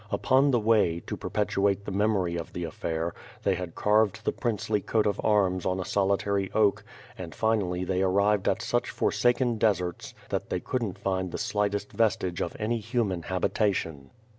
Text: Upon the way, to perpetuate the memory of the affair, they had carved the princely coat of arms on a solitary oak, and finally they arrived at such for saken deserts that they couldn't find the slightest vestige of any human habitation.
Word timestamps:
Upon 0.09 0.49
the 0.49 0.59
way, 0.59 0.99
to 1.05 1.15
perpetuate 1.15 1.85
the 1.85 1.91
memory 1.91 2.35
of 2.35 2.53
the 2.53 2.63
affair, 2.63 3.13
they 3.43 3.53
had 3.53 3.75
carved 3.75 4.25
the 4.25 4.31
princely 4.31 4.81
coat 4.81 5.05
of 5.05 5.21
arms 5.23 5.63
on 5.63 5.79
a 5.79 5.85
solitary 5.85 6.49
oak, 6.55 6.83
and 7.19 7.35
finally 7.35 7.83
they 7.83 8.01
arrived 8.01 8.49
at 8.49 8.63
such 8.63 8.89
for 8.89 9.11
saken 9.11 9.59
deserts 9.59 10.15
that 10.29 10.49
they 10.49 10.59
couldn't 10.59 10.97
find 10.97 11.29
the 11.31 11.37
slightest 11.37 11.91
vestige 11.93 12.41
of 12.41 12.55
any 12.59 12.79
human 12.79 13.21
habitation. 13.21 14.09